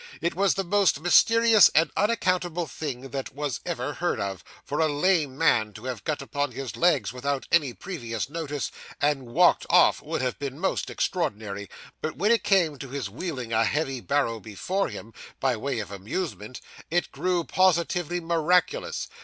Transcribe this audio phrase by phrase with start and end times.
[0.19, 4.43] It was the most mysterious and unaccountable thing that was ever heard of.
[4.63, 9.27] For a lame man to have got upon his legs without any previous notice, and
[9.27, 11.69] walked off, would have been most extraordinary;
[12.01, 15.91] but when it came to his wheeling a heavy barrow before him, by way of
[15.91, 19.07] amusement, it grew positively miraculous.